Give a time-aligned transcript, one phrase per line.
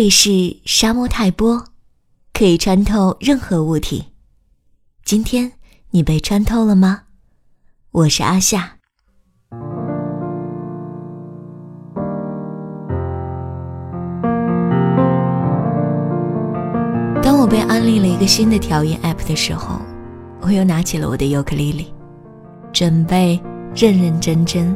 [0.00, 1.62] 里是沙漠泰波，
[2.32, 4.02] 可以穿透任何物体。
[5.04, 5.52] 今天
[5.90, 7.02] 你被穿透了吗？
[7.90, 8.78] 我是阿夏。
[17.22, 19.78] 当我被安利了一个新的调音 App 的时候，
[20.40, 21.92] 我又拿起了我的尤克里里，
[22.72, 23.38] 准备
[23.76, 24.74] 认认真真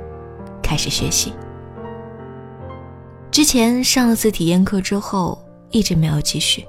[0.62, 1.32] 开始学习。
[3.34, 5.36] 之前上了次体验课之后，
[5.72, 6.64] 一直没有继续，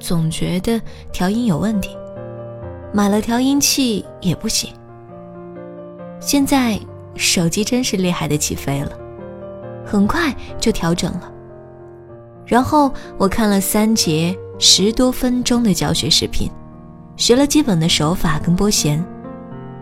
[0.00, 0.80] 总觉得
[1.12, 1.90] 调音有问题，
[2.90, 4.72] 买了调音器也不行。
[6.20, 6.80] 现在
[7.16, 8.92] 手机真是厉害的起飞了，
[9.84, 11.30] 很快就调整了。
[12.46, 16.50] 然后我看了三节十多分钟的教学视频，
[17.18, 19.04] 学了基本的手法跟拨弦，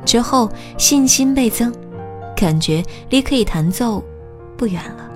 [0.04, 1.72] 之后信心倍增，
[2.34, 4.02] 感觉离可以弹奏
[4.56, 5.10] 不远了。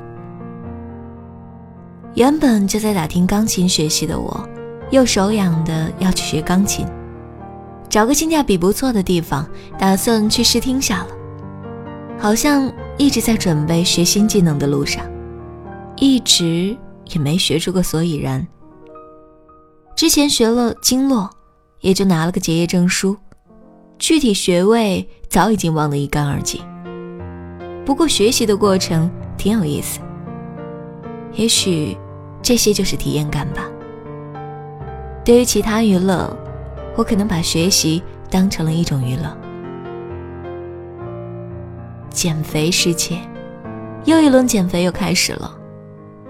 [2.17, 4.49] 原本就在打听钢琴学习的我，
[4.91, 6.87] 又手痒的要去学钢琴，
[7.91, 9.47] 找个性价比不错的地方，
[9.79, 11.09] 打算去试听下了。
[12.19, 15.05] 好像一直在准备学新技能的路上，
[15.97, 16.75] 一直
[17.11, 18.45] 也没学出个所以然。
[19.95, 21.29] 之前学了经络，
[21.81, 23.15] 也就拿了个结业证书，
[23.99, 26.63] 具体学位早已经忘得一干二净。
[27.85, 30.01] 不过学习的过程挺有意思，
[31.35, 31.95] 也许。
[32.47, 33.69] 这些就是体验感吧。
[35.25, 36.33] 对于其他娱乐，
[36.97, 39.37] 我可能把学习当成了一种娱乐。
[42.09, 43.19] 减肥世界，
[44.05, 45.53] 又一轮减肥又开始了。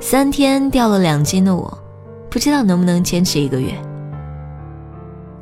[0.00, 1.78] 三天掉了两斤的我，
[2.30, 3.74] 不知道能不能坚持一个月。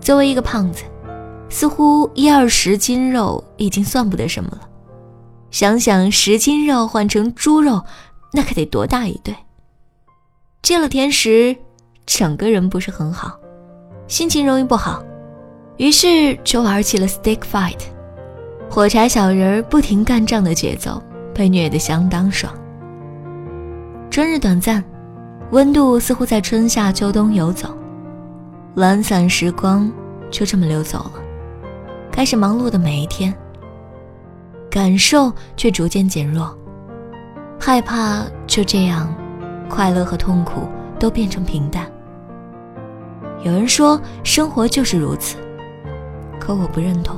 [0.00, 0.82] 作为一个胖子，
[1.48, 4.62] 似乎一二十斤肉已经算不得什么了。
[5.52, 7.80] 想想十斤肉换成猪肉，
[8.32, 9.32] 那可得多大一对。
[10.64, 11.54] 戒了甜食，
[12.06, 13.38] 整个人不是很好，
[14.08, 15.04] 心情容易不好，
[15.76, 17.80] 于是就玩起了 Stick Fight，
[18.70, 21.02] 火柴小人不停干仗的节奏，
[21.34, 22.50] 被虐得相当爽。
[24.10, 24.82] 春日短暂，
[25.50, 27.76] 温度似乎在春夏秋冬游走，
[28.76, 29.92] 懒散时光
[30.30, 31.12] 就这么溜走了，
[32.10, 33.34] 开始忙碌的每一天，
[34.70, 36.58] 感受却逐渐减弱，
[37.60, 39.14] 害怕就这样。
[39.68, 41.90] 快乐和痛苦都变成平淡。
[43.42, 45.36] 有人说生活就是如此，
[46.40, 47.16] 可我不认同。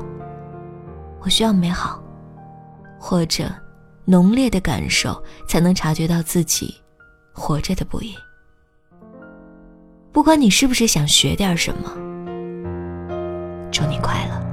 [1.20, 2.02] 我需要美好，
[2.98, 3.44] 或者
[4.04, 6.74] 浓烈的感受，才能察觉到自己
[7.32, 8.14] 活着的不易。
[10.12, 11.90] 不管你是不是想学点什么，
[13.70, 14.45] 祝你快乐。